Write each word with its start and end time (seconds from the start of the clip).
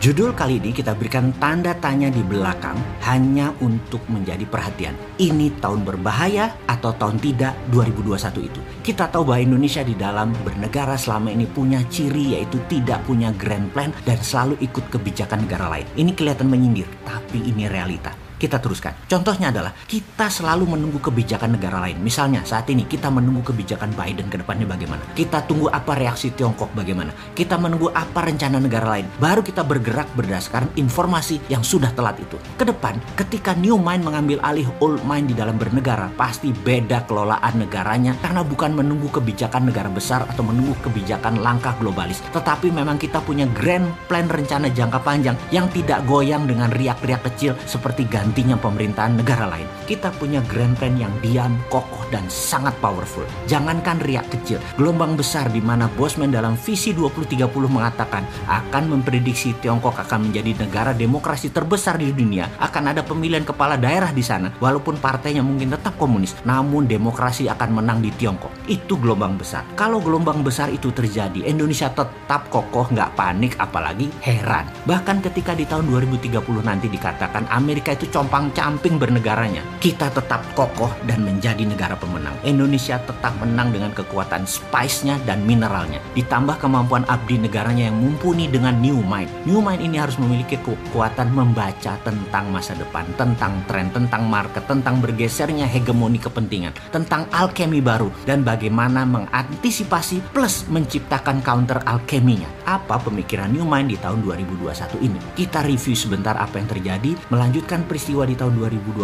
Judul 0.00 0.32
kali 0.32 0.56
ini 0.56 0.72
kita 0.72 0.96
berikan 0.96 1.28
tanda 1.36 1.76
tanya 1.76 2.08
di 2.08 2.24
belakang 2.24 2.72
hanya 3.04 3.52
untuk 3.60 4.00
menjadi 4.08 4.48
perhatian. 4.48 4.96
Ini 5.20 5.60
tahun 5.60 5.84
berbahaya 5.84 6.56
atau 6.64 6.96
tahun 6.96 7.20
tidak 7.20 7.52
2021 7.68 8.48
itu. 8.48 8.60
Kita 8.80 9.12
tahu 9.12 9.28
bahwa 9.28 9.44
Indonesia 9.44 9.84
di 9.84 9.92
dalam 9.92 10.32
bernegara 10.40 10.96
selama 10.96 11.36
ini 11.36 11.44
punya 11.44 11.84
ciri 11.92 12.32
yaitu 12.32 12.56
tidak 12.72 13.04
punya 13.04 13.28
grand 13.36 13.68
plan 13.76 13.92
dan 14.08 14.16
selalu 14.24 14.56
ikut 14.64 14.88
kebijakan 14.88 15.44
negara 15.44 15.68
lain. 15.68 15.84
Ini 15.92 16.16
kelihatan 16.16 16.48
menyindir, 16.48 16.88
tapi 17.04 17.44
ini 17.44 17.68
realita 17.68 18.19
kita 18.40 18.56
teruskan. 18.56 18.96
Contohnya 19.04 19.52
adalah 19.52 19.76
kita 19.84 20.32
selalu 20.32 20.72
menunggu 20.72 20.96
kebijakan 21.04 21.60
negara 21.60 21.84
lain. 21.84 22.00
Misalnya 22.00 22.40
saat 22.48 22.64
ini 22.72 22.88
kita 22.88 23.12
menunggu 23.12 23.52
kebijakan 23.52 23.92
Biden 23.92 24.32
ke 24.32 24.40
depannya 24.40 24.64
bagaimana. 24.64 25.04
Kita 25.12 25.44
tunggu 25.44 25.68
apa 25.68 25.92
reaksi 25.92 26.32
Tiongkok 26.32 26.72
bagaimana. 26.72 27.12
Kita 27.36 27.60
menunggu 27.60 27.92
apa 27.92 28.24
rencana 28.24 28.56
negara 28.56 28.96
lain. 28.96 29.04
Baru 29.20 29.44
kita 29.44 29.60
bergerak 29.60 30.08
berdasarkan 30.16 30.72
informasi 30.80 31.36
yang 31.52 31.60
sudah 31.60 31.92
telat 31.92 32.16
itu. 32.16 32.40
Ke 32.56 32.64
depan 32.64 32.96
ketika 33.20 33.52
New 33.52 33.76
Mind 33.76 34.00
mengambil 34.00 34.40
alih 34.40 34.64
Old 34.80 35.04
Mind 35.04 35.28
di 35.28 35.36
dalam 35.36 35.60
bernegara 35.60 36.08
pasti 36.16 36.56
beda 36.56 37.04
kelolaan 37.04 37.60
negaranya 37.60 38.16
karena 38.24 38.40
bukan 38.40 38.72
menunggu 38.72 39.12
kebijakan 39.12 39.68
negara 39.68 39.92
besar 39.92 40.24
atau 40.24 40.40
menunggu 40.40 40.72
kebijakan 40.80 41.44
langkah 41.44 41.76
globalis. 41.76 42.24
Tetapi 42.32 42.72
memang 42.72 42.96
kita 42.96 43.20
punya 43.20 43.44
grand 43.52 43.92
plan 44.08 44.24
rencana 44.30 44.72
jangka 44.72 45.04
panjang 45.04 45.36
yang 45.52 45.68
tidak 45.68 46.00
goyang 46.08 46.48
dengan 46.48 46.72
riak-riak 46.72 47.20
kecil 47.26 47.52
seperti 47.68 48.06
ganti 48.06 48.29
nantinya 48.30 48.54
pemerintahan 48.62 49.18
negara 49.18 49.50
lain. 49.50 49.66
Kita 49.90 50.14
punya 50.14 50.38
grand 50.46 50.78
plan 50.78 50.94
yang 50.94 51.10
diam, 51.18 51.58
kokoh, 51.66 52.06
dan 52.14 52.22
sangat 52.30 52.70
powerful. 52.78 53.26
Jangankan 53.50 53.98
riak 54.06 54.30
kecil, 54.30 54.62
gelombang 54.78 55.18
besar 55.18 55.50
di 55.50 55.58
mana 55.58 55.90
Bosman 55.98 56.30
dalam 56.30 56.54
visi 56.54 56.94
2030 56.94 57.50
mengatakan 57.66 58.22
akan 58.46 58.86
memprediksi 58.86 59.58
Tiongkok 59.58 59.98
akan 59.98 60.30
menjadi 60.30 60.62
negara 60.62 60.94
demokrasi 60.94 61.50
terbesar 61.50 61.98
di 61.98 62.14
dunia, 62.14 62.46
akan 62.62 62.94
ada 62.94 63.02
pemilihan 63.02 63.42
kepala 63.42 63.74
daerah 63.74 64.14
di 64.14 64.22
sana, 64.22 64.54
walaupun 64.62 65.02
partainya 65.02 65.42
mungkin 65.42 65.74
tetap 65.74 65.98
komunis, 65.98 66.38
namun 66.46 66.86
demokrasi 66.86 67.50
akan 67.50 67.82
menang 67.82 67.98
di 67.98 68.14
Tiongkok. 68.14 68.54
Itu 68.70 68.94
gelombang 68.94 69.34
besar. 69.34 69.66
Kalau 69.74 69.98
gelombang 69.98 70.46
besar 70.46 70.70
itu 70.70 70.94
terjadi, 70.94 71.50
Indonesia 71.50 71.90
tetap 71.90 72.46
kokoh, 72.46 72.86
nggak 72.94 73.18
panik, 73.18 73.58
apalagi 73.58 74.06
heran. 74.22 74.70
Bahkan 74.86 75.18
ketika 75.26 75.58
di 75.58 75.66
tahun 75.66 75.90
2030 75.90 76.38
nanti 76.62 76.86
dikatakan 76.86 77.50
Amerika 77.50 77.90
itu 77.90 78.06
compang-camping 78.20 79.00
bernegaranya. 79.00 79.64
Kita 79.80 80.12
tetap 80.12 80.44
kokoh 80.52 80.92
dan 81.08 81.24
menjadi 81.24 81.64
negara 81.64 81.96
pemenang. 81.96 82.36
Indonesia 82.44 83.00
tetap 83.00 83.32
menang 83.40 83.72
dengan 83.72 83.96
kekuatan 83.96 84.44
spice-nya 84.44 85.16
dan 85.24 85.40
mineralnya. 85.48 86.04
Ditambah 86.12 86.60
kemampuan 86.60 87.08
abdi 87.08 87.40
negaranya 87.40 87.88
yang 87.88 87.96
mumpuni 87.96 88.44
dengan 88.44 88.76
new 88.76 89.00
mind. 89.00 89.32
New 89.48 89.64
mind 89.64 89.80
ini 89.80 89.96
harus 89.96 90.20
memiliki 90.20 90.60
kekuatan 90.60 91.32
membaca 91.32 91.96
tentang 92.04 92.44
masa 92.52 92.76
depan, 92.76 93.08
tentang 93.16 93.56
tren, 93.64 93.88
tentang 93.88 94.28
market, 94.28 94.68
tentang 94.68 95.00
bergesernya 95.00 95.64
hegemoni 95.64 96.20
kepentingan, 96.20 96.76
tentang 96.92 97.24
alkemi 97.32 97.80
baru, 97.80 98.12
dan 98.28 98.44
bagaimana 98.44 99.08
mengantisipasi 99.08 100.20
plus 100.36 100.68
menciptakan 100.68 101.40
counter 101.40 101.80
alkeminya. 101.88 102.52
Apa 102.68 103.00
pemikiran 103.00 103.48
new 103.48 103.64
mind 103.64 103.90
di 103.90 103.96
tahun 103.96 104.20
2021 104.20 105.08
ini? 105.08 105.16
Kita 105.32 105.64
review 105.64 105.96
sebentar 105.96 106.36
apa 106.36 106.60
yang 106.60 106.68
terjadi, 106.68 107.16
melanjutkan 107.32 107.88
peristiwa 107.88 108.09
peristiwa 108.10 108.26
di 108.26 108.34
tahun 108.34 108.54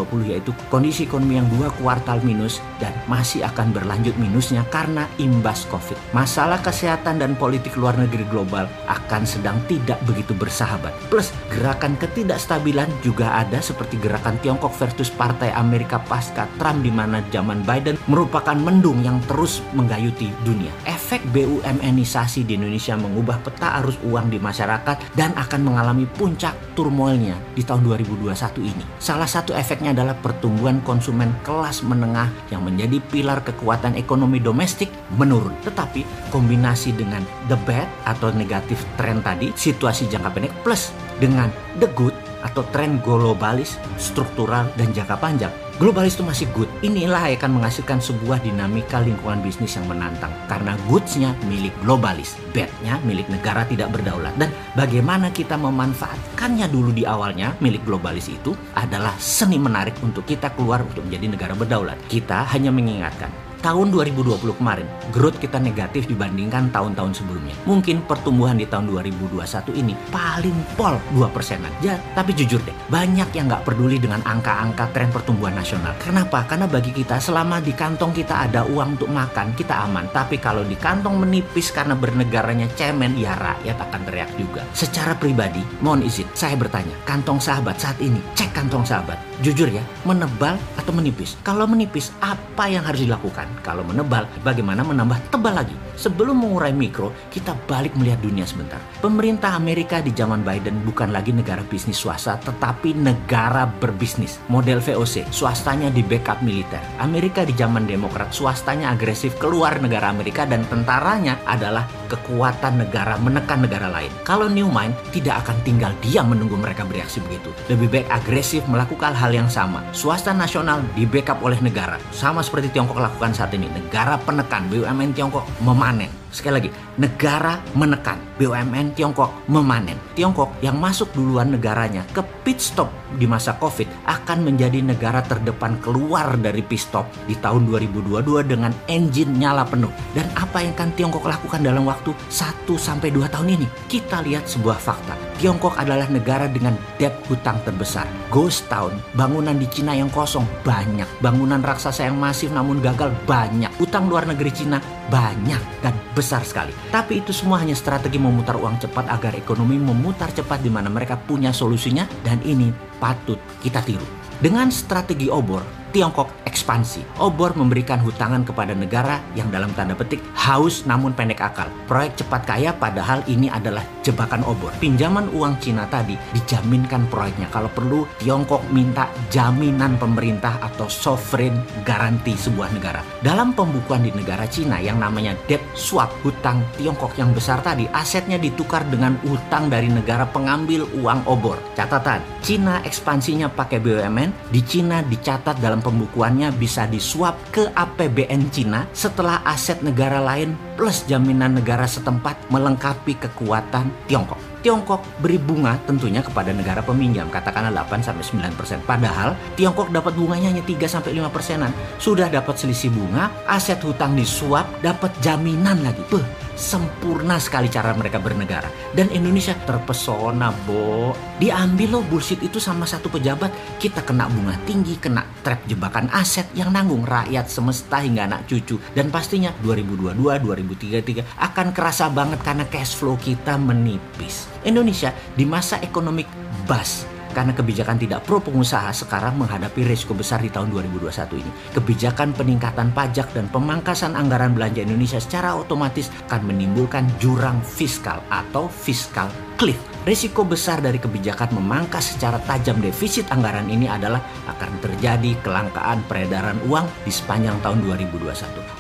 2020 0.03 0.35
yaitu 0.35 0.51
kondisi 0.67 1.07
ekonomi 1.07 1.39
yang 1.39 1.47
dua 1.55 1.71
kuartal 1.79 2.19
minus 2.27 2.59
dan 2.83 2.91
masih 3.07 3.47
akan 3.47 3.71
berlanjut 3.71 4.19
minusnya 4.19 4.67
karena 4.75 5.07
imbas 5.23 5.63
COVID. 5.71 5.95
Masalah 6.11 6.59
kesehatan 6.59 7.23
dan 7.23 7.39
politik 7.39 7.79
luar 7.79 7.95
negeri 7.95 8.27
global 8.27 8.67
akan 8.91 9.23
sedang 9.23 9.63
tidak 9.71 10.03
begitu 10.11 10.35
bersahabat. 10.35 10.91
Plus 11.07 11.31
gerakan 11.55 11.95
ketidakstabilan 12.03 12.91
juga 13.07 13.31
ada 13.47 13.63
seperti 13.63 13.95
gerakan 14.03 14.35
Tiongkok 14.43 14.75
versus 14.75 15.07
Partai 15.15 15.55
Amerika 15.55 16.03
pasca 16.03 16.51
Trump 16.59 16.83
di 16.83 16.91
mana 16.91 17.23
zaman 17.31 17.63
Biden 17.63 17.95
merupakan 18.11 18.59
mendung 18.59 19.07
yang 19.07 19.23
terus 19.31 19.63
menggayuti 19.79 20.35
dunia. 20.43 20.75
Efek 21.07 21.23
BUMNisasi 21.31 22.43
di 22.43 22.59
Indonesia 22.59 22.99
mengubah 22.99 23.39
peta 23.39 23.79
arus 23.79 23.95
uang 24.03 24.27
di 24.27 24.43
masyarakat 24.43 25.15
dan 25.15 25.31
akan 25.39 25.63
mengalami 25.63 26.03
puncak 26.03 26.51
turmoilnya 26.75 27.39
di 27.55 27.63
tahun 27.63 27.87
2021 27.87 28.35
ini. 28.67 28.83
Salah 28.99 29.31
satu 29.31 29.55
efeknya 29.55 29.95
adalah 29.95 30.19
pertumbuhan 30.19 30.83
konsumen 30.83 31.31
kelas 31.47 31.87
menengah 31.87 32.27
yang 32.51 32.67
menjadi 32.67 32.99
pilar 33.07 33.39
kekuatan 33.47 33.95
ekonomi 33.95 34.43
domestik 34.43 34.91
menurun. 35.15 35.55
Tetapi 35.63 36.35
kombinasi 36.35 36.91
dengan 36.99 37.23
the 37.47 37.55
bad 37.63 37.87
atau 38.03 38.35
negatif 38.35 38.83
tren 38.99 39.23
tadi, 39.23 39.55
situasi 39.55 40.11
jangka 40.11 40.35
pendek 40.35 40.59
plus 40.67 40.91
dengan 41.23 41.55
the 41.79 41.87
good 41.95 42.19
atau 42.43 42.67
tren 42.75 42.99
globalis, 43.07 43.79
struktural, 43.95 44.67
dan 44.75 44.91
jangka 44.91 45.15
panjang. 45.23 45.55
Globalis 45.77 46.17
itu 46.17 46.25
masih 46.25 46.49
good. 46.57 46.73
Inilah 46.81 47.29
yang 47.29 47.37
akan 47.37 47.61
menghasilkan 47.61 48.01
sebuah 48.01 48.41
dinamika 48.41 48.97
lingkungan 49.05 49.45
bisnis 49.45 49.77
yang 49.77 49.85
menantang. 49.85 50.33
Karena 50.49 50.73
goodsnya 50.89 51.37
milik 51.45 51.77
globalis, 51.85 52.33
badnya 52.57 52.97
milik 53.05 53.29
negara 53.29 53.69
tidak 53.69 53.93
berdaulat. 53.93 54.33
Dan 54.41 54.49
bagaimana 54.73 55.29
kita 55.29 55.61
memanfaatkannya 55.61 56.73
dulu 56.73 56.97
di 56.97 57.05
awalnya 57.05 57.53
milik 57.61 57.85
globalis 57.85 58.33
itu 58.33 58.57
adalah 58.73 59.13
seni 59.21 59.61
menarik 59.61 60.01
untuk 60.01 60.25
kita 60.25 60.49
keluar 60.57 60.81
untuk 60.81 61.05
menjadi 61.05 61.37
negara 61.37 61.53
berdaulat. 61.53 62.01
Kita 62.09 62.49
hanya 62.57 62.73
mengingatkan 62.73 63.46
tahun 63.65 63.93
2020 63.93 64.59
kemarin, 64.59 64.89
growth 65.13 65.39
kita 65.41 65.61
negatif 65.61 66.09
dibandingkan 66.09 66.69
tahun-tahun 66.73 67.23
sebelumnya. 67.23 67.55
Mungkin 67.69 68.05
pertumbuhan 68.05 68.57
di 68.61 68.67
tahun 68.69 68.89
2021 68.91 69.77
ini 69.77 69.95
paling 70.11 70.57
pol 70.75 70.97
2 71.15 71.29
persenan. 71.31 71.73
Ya, 71.81 72.01
tapi 72.13 72.33
jujur 72.37 72.61
deh, 72.65 72.75
banyak 72.89 73.33
yang 73.33 73.49
nggak 73.49 73.65
peduli 73.65 73.97
dengan 74.01 74.21
angka-angka 74.27 74.91
tren 74.93 75.09
pertumbuhan 75.13 75.57
nasional. 75.57 75.97
Kenapa? 76.03 76.45
Karena 76.45 76.69
bagi 76.69 76.93
kita 76.93 77.21
selama 77.21 77.63
di 77.63 77.73
kantong 77.73 78.13
kita 78.13 78.49
ada 78.49 78.65
uang 78.67 79.01
untuk 79.01 79.11
makan, 79.11 79.53
kita 79.57 79.87
aman. 79.87 80.09
Tapi 80.13 80.41
kalau 80.41 80.65
di 80.65 80.77
kantong 80.77 81.21
menipis 81.21 81.73
karena 81.73 81.93
bernegaranya 81.97 82.69
cemen, 82.75 83.17
ya 83.17 83.35
rakyat 83.37 83.77
akan 83.77 84.01
teriak 84.09 84.31
juga. 84.37 84.63
Secara 84.77 85.17
pribadi, 85.17 85.61
mohon 85.81 86.05
izin, 86.05 86.29
saya 86.33 86.55
bertanya, 86.55 86.95
kantong 87.09 87.41
sahabat 87.43 87.77
saat 87.81 87.99
ini, 87.99 88.19
cek 88.37 88.53
kantong 88.57 88.85
sahabat. 88.85 89.19
Jujur 89.45 89.69
ya, 89.69 89.85
menebal 90.09 90.57
atau 90.81 90.93
menipis? 90.95 91.37
Kalau 91.45 91.69
menipis, 91.69 92.13
apa 92.25 92.71
yang 92.71 92.87
harus 92.87 93.05
dilakukan? 93.05 93.46
Kalau 93.65 93.83
menebal, 93.83 94.29
bagaimana 94.47 94.87
menambah 94.87 95.33
tebal 95.33 95.59
lagi? 95.59 95.75
Sebelum 95.97 96.37
mengurai 96.37 96.77
mikro, 96.77 97.11
kita 97.33 97.57
balik 97.67 97.97
melihat 97.97 98.21
dunia 98.21 98.45
sebentar. 98.45 98.79
Pemerintah 99.01 99.57
Amerika 99.57 100.05
di 100.05 100.13
zaman 100.13 100.45
Biden 100.45 100.85
bukan 100.85 101.11
lagi 101.11 101.33
negara 101.33 101.65
bisnis 101.65 101.97
swasta, 101.97 102.37
tetapi 102.45 102.93
negara 102.93 103.65
berbisnis. 103.67 104.39
Model 104.53 104.85
VOC, 104.85 105.33
swastanya 105.33 105.89
di 105.89 106.05
backup 106.05 106.45
militer. 106.45 106.81
Amerika 107.01 107.43
di 107.43 107.57
zaman 107.57 107.89
Demokrat, 107.89 108.35
swastanya 108.35 108.93
agresif 108.93 109.39
keluar 109.39 109.79
negara 109.79 110.11
Amerika 110.11 110.43
dan 110.45 110.67
tentaranya 110.67 111.39
adalah 111.47 111.87
kekuatan 112.07 112.83
negara 112.83 113.19
menekan 113.19 113.63
negara 113.63 113.91
lain. 113.91 114.11
Kalau 114.23 114.47
New 114.51 114.71
Mind 114.71 114.95
tidak 115.11 115.47
akan 115.47 115.57
tinggal 115.67 115.93
diam 116.03 116.31
menunggu 116.31 116.59
mereka 116.59 116.87
bereaksi 116.87 117.23
begitu. 117.23 117.51
Lebih 117.71 117.89
baik 117.93 118.09
agresif 118.11 118.63
melakukan 118.71 119.13
hal 119.13 119.35
yang 119.35 119.51
sama. 119.51 119.83
Swasta 119.91 120.35
nasional 120.35 120.83
di 120.95 121.05
backup 121.05 121.43
oleh 121.43 121.59
negara. 121.63 121.99
Sama 122.15 122.43
seperti 122.43 122.71
Tiongkok 122.75 122.99
lakukan 122.99 123.35
saat 123.37 123.53
ini. 123.53 123.69
Negara 123.69 124.17
penekan 124.17 124.73
BUMN 124.73 125.13
Tiongkok 125.13 125.45
memanen. 125.61 126.09
Sekali 126.37 126.53
lagi, 126.61 126.71
negara 127.01 127.65
menekan 127.73 128.21
BUMN 128.37 128.93
Tiongkok 128.93 129.49
memanen. 129.49 129.97
Tiongkok 130.13 130.53
yang 130.61 130.77
masuk 130.77 131.09
duluan 131.17 131.49
negaranya 131.49 132.05
ke 132.13 132.21
pit 132.45 132.61
stop 132.61 132.93
di 133.17 133.25
masa 133.25 133.57
Covid 133.57 133.89
akan 134.05 134.45
menjadi 134.45 134.85
negara 134.85 135.25
terdepan 135.25 135.81
keluar 135.81 136.37
dari 136.37 136.61
pit 136.61 136.85
stop 136.85 137.09
di 137.25 137.33
tahun 137.41 137.65
2022 137.73 138.45
dengan 138.45 138.69
engine 138.85 139.33
nyala 139.33 139.65
penuh. 139.65 139.89
Dan 140.13 140.29
apa 140.37 140.61
yang 140.61 140.77
akan 140.77 140.93
Tiongkok 140.93 141.25
lakukan 141.25 141.65
dalam 141.65 141.89
waktu 141.89 142.13
1 142.29 142.69
sampai 142.77 143.09
2 143.17 143.33
tahun 143.33 143.57
ini? 143.57 143.67
Kita 143.89 144.21
lihat 144.21 144.45
sebuah 144.45 144.77
fakta. 144.77 145.17
Tiongkok 145.41 145.73
adalah 145.81 146.05
negara 146.13 146.53
dengan 146.53 146.77
debt 147.01 147.17
hutang 147.33 147.57
terbesar. 147.65 148.05
Ghost 148.29 148.69
town, 148.69 148.93
bangunan 149.17 149.57
di 149.57 149.65
Cina 149.73 149.97
yang 149.97 150.13
kosong 150.13 150.45
banyak. 150.69 151.09
Bangunan 151.25 151.65
raksasa 151.65 152.05
yang 152.13 152.21
masif 152.21 152.53
namun 152.53 152.85
gagal 152.85 153.09
banyak. 153.25 153.73
Utang 153.81 154.13
luar 154.13 154.29
negeri 154.29 154.53
Cina 154.53 154.85
banyak 155.09 155.63
dan 155.81 155.97
besar 156.13 156.26
sekali. 156.27 156.75
Tapi 156.91 157.23
itu 157.23 157.31
semua 157.31 157.63
hanya 157.63 157.79
strategi 157.79 158.19
memutar 158.19 158.59
uang 158.59 158.83
cepat 158.83 159.07
agar 159.07 159.39
ekonomi 159.39 159.79
memutar 159.79 160.35
cepat 160.35 160.59
di 160.59 160.71
mana 160.73 160.91
mereka 160.91 161.15
punya 161.15 161.55
solusinya 161.55 162.11
dan 162.27 162.43
ini 162.43 162.75
patut 162.99 163.39
kita 163.63 163.79
tiru. 163.87 164.05
Dengan 164.43 164.69
strategi 164.69 165.31
obor, 165.31 165.63
Tiongkok 165.97 166.29
ekspansi. 166.45 167.25
Obor 167.25 167.57
memberikan 167.57 167.97
hutangan 168.05 168.45
kepada 168.45 168.77
negara 168.77 169.17
yang 169.33 169.49
dalam 169.49 169.73
tanda 169.73 169.97
petik 169.97 170.21
haus 170.37 170.85
namun 170.85 171.17
pendek 171.17 171.41
akal. 171.41 171.73
Proyek 171.89 172.21
cepat 172.21 172.45
kaya 172.45 172.77
padahal 172.77 173.25
ini 173.25 173.49
adalah 173.49 173.81
jebakan 174.05 174.45
obor. 174.45 174.77
Pinjaman 174.77 175.33
uang 175.33 175.57
Cina 175.57 175.89
tadi 175.89 176.21
dijaminkan 176.37 177.09
proyeknya. 177.09 177.49
Kalau 177.49 177.73
perlu 177.73 178.05
Tiongkok 178.21 178.61
minta 178.69 179.09
jaminan 179.33 179.97
pemerintah 179.97 180.61
atau 180.61 180.85
sovereign 180.85 181.65
garanti 181.81 182.37
sebuah 182.37 182.77
negara. 182.77 183.01
Dalam 183.25 183.57
pembukuan 183.57 184.05
di 184.05 184.13
negara 184.13 184.45
Cina 184.45 184.77
yang 184.77 185.01
namanya 185.01 185.33
debt 185.49 185.65
swap, 185.73 186.13
hutang 186.21 186.61
Tiongkok 186.77 187.17
yang 187.17 187.33
besar 187.33 187.65
tadi, 187.65 187.89
asetnya 187.97 188.37
ditukar 188.37 188.85
dengan 188.93 189.17
utang 189.25 189.73
dari 189.73 189.89
negara 189.89 190.29
pengambil 190.29 190.85
uang 191.01 191.25
obor. 191.25 191.57
Catatan, 191.73 192.21
Cina 192.45 192.85
ekspansinya 192.85 193.49
pakai 193.49 193.81
BUMN, 193.81 194.53
di 194.53 194.61
Cina 194.61 195.01
dicatat 195.01 195.57
dalam 195.57 195.86
pembukuannya 195.87 196.51
bisa 196.59 196.91
disuap 196.91 197.39
ke 197.55 197.71
APBN 197.71 198.51
Cina 198.51 198.91
setelah 198.91 199.47
aset 199.47 199.79
negara 199.87 200.19
lain 200.19 200.59
plus 200.75 201.07
jaminan 201.07 201.55
negara 201.55 201.87
setempat 201.87 202.51
melengkapi 202.51 203.15
kekuatan 203.15 203.95
Tiongkok. 204.11 204.43
Tiongkok 204.67 204.99
beri 205.23 205.39
bunga 205.39 205.79
tentunya 205.87 206.27
kepada 206.27 206.51
negara 206.51 206.83
peminjam 206.83 207.31
katakanlah 207.31 207.87
8 207.87 208.03
sampai 208.03 208.51
9 208.51 208.59
persen. 208.59 208.83
Padahal 208.83 209.39
Tiongkok 209.55 209.95
dapat 209.95 210.19
bunganya 210.19 210.51
hanya 210.51 210.67
3 210.67 210.91
sampai 210.91 211.15
5 211.15 211.31
persenan. 211.31 211.71
Sudah 212.03 212.27
dapat 212.27 212.59
selisih 212.59 212.91
bunga, 212.91 213.31
aset 213.47 213.79
hutang 213.87 214.19
disuap, 214.19 214.67
dapat 214.83 215.15
jaminan 215.23 215.87
lagi. 215.87 216.03
Beuh, 216.11 216.27
sempurna 216.57 217.37
sekali 217.37 217.69
cara 217.69 217.93
mereka 217.93 218.19
bernegara. 218.19 218.67
Dan 218.97 219.13
Indonesia 219.13 219.53
terpesona, 219.55 220.51
Bo. 220.65 221.13
Diambil 221.37 222.01
loh 222.01 222.05
bullshit 222.09 222.41
itu 222.41 222.57
sama 222.57 222.89
satu 222.89 223.13
pejabat, 223.13 223.53
kita 223.77 224.03
kena 224.03 224.27
bunga 224.27 224.57
tinggi, 224.65 224.97
kena 224.97 225.23
trap 225.45 225.63
jebakan 225.69 226.09
aset 226.11 226.49
yang 226.57 226.73
nanggung 226.73 227.05
rakyat 227.05 227.47
semesta 227.47 228.01
hingga 228.01 228.27
anak 228.27 228.49
cucu. 228.49 228.81
Dan 228.97 229.13
pastinya 229.13 229.53
2022, 229.63 230.17
2033 230.43 231.23
akan 231.37 231.67
kerasa 231.77 232.09
banget 232.09 232.41
karena 232.41 232.65
cash 232.67 232.97
flow 232.97 233.21
kita 233.21 233.61
menipis. 233.61 234.49
Indonesia 234.65 235.13
di 235.37 235.45
masa 235.45 235.79
ekonomi 235.85 236.25
bas 236.65 237.16
karena 237.37 237.53
kebijakan 237.53 238.01
tidak 238.01 238.25
pro 238.25 238.41
pengusaha 238.41 238.89
sekarang 238.97 239.37
menghadapi 239.37 239.85
risiko 239.85 240.17
besar 240.17 240.41
di 240.41 240.49
tahun 240.49 240.73
2021 240.73 241.37
ini. 241.37 241.53
Kebijakan 241.77 242.33
peningkatan 242.33 242.97
pajak 242.97 243.37
dan 243.37 243.53
pemangkasan 243.53 244.17
anggaran 244.17 244.57
belanja 244.57 244.81
Indonesia 244.81 245.21
secara 245.21 245.53
otomatis 245.53 246.09
akan 246.33 246.49
menimbulkan 246.49 247.05
jurang 247.21 247.61
fiskal 247.61 248.25
atau 248.33 248.73
fiskal 248.73 249.29
cliff. 249.61 249.96
Risiko 250.07 250.47
besar 250.47 250.79
dari 250.79 251.03
kebijakan 251.03 251.59
memangkas 251.59 252.15
secara 252.15 252.39
tajam 252.47 252.79
defisit 252.79 253.27
anggaran 253.35 253.67
ini 253.67 253.91
adalah 253.91 254.23
akan 254.47 254.79
terjadi 254.79 255.35
kelangkaan 255.43 255.99
peredaran 256.07 256.63
uang 256.71 256.87
di 257.03 257.11
sepanjang 257.11 257.59
tahun 257.59 257.83
2021. 257.83 258.23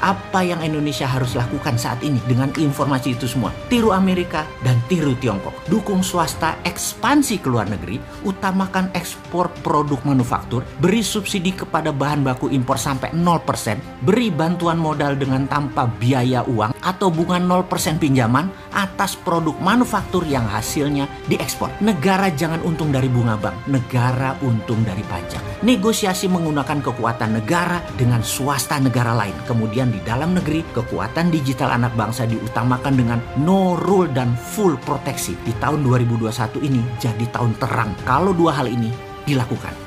Apa 0.06 0.46
yang 0.46 0.62
Indonesia 0.62 1.02
harus 1.02 1.34
lakukan 1.34 1.75
saat 1.82 1.99
ini 2.06 2.23
dengan 2.31 2.55
informasi 2.55 3.19
itu 3.19 3.26
semua? 3.26 3.50
Tiru 3.67 3.90
Amerika 3.90 4.46
dan 4.62 4.78
tiru 4.87 5.19
Tiongkok. 5.19 5.67
Dukung 5.67 6.06
swasta 6.06 6.62
ekspansi 6.62 7.43
ke 7.43 7.50
luar 7.50 7.67
negeri, 7.67 7.99
utamakan 8.22 8.94
ekspor 8.94 9.50
produk 9.67 9.99
manufaktur, 10.06 10.62
beri 10.79 11.02
subsidi 11.02 11.50
kepada 11.50 11.90
bahan 11.90 12.22
baku 12.22 12.55
impor 12.55 12.79
sampai 12.79 13.11
0%, 13.11 14.06
beri 14.06 14.31
bantuan 14.31 14.79
modal 14.79 15.19
dengan 15.19 15.50
tanpa 15.50 15.90
biaya 15.90 16.46
uang 16.46 16.70
atau 16.87 17.11
bunga 17.11 17.43
0% 17.43 17.99
pinjaman 17.99 18.46
atas 18.76 19.17
produk 19.17 19.56
manufaktur 19.56 20.20
yang 20.28 20.44
hasilnya 20.44 21.08
diekspor. 21.32 21.73
Negara 21.81 22.28
jangan 22.28 22.61
untung 22.61 22.93
dari 22.93 23.08
bunga 23.08 23.40
bank, 23.40 23.64
negara 23.73 24.37
untung 24.44 24.84
dari 24.84 25.00
pajak. 25.08 25.64
Negosiasi 25.64 26.28
menggunakan 26.28 26.84
kekuatan 26.84 27.40
negara 27.40 27.81
dengan 27.96 28.20
swasta 28.20 28.76
negara 28.76 29.17
lain. 29.17 29.34
Kemudian 29.49 29.88
di 29.88 29.99
dalam 30.05 30.37
negeri, 30.37 30.61
kekuatan 30.76 31.32
digital 31.32 31.73
anak 31.73 31.96
bangsa 31.96 32.28
diutamakan 32.28 32.94
dengan 32.94 33.19
no 33.40 33.81
rule 33.81 34.12
dan 34.12 34.37
full 34.37 34.76
proteksi. 34.84 35.32
Di 35.40 35.56
tahun 35.56 35.81
2021 35.81 36.61
ini 36.61 36.84
jadi 37.00 37.25
tahun 37.32 37.56
terang 37.56 37.96
kalau 38.05 38.37
dua 38.37 38.52
hal 38.61 38.69
ini 38.69 38.93
dilakukan. 39.25 39.86